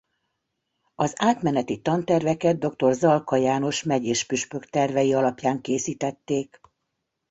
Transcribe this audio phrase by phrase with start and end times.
[0.95, 2.93] Az átmeneti tanterveket dr.
[2.93, 6.61] Zalka János megyés püspök tervei alapján készítették.